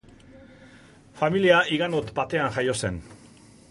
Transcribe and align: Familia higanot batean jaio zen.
Familia 1.21 1.61
higanot 1.75 2.13
batean 2.23 2.53
jaio 2.59 2.79
zen. 2.85 3.03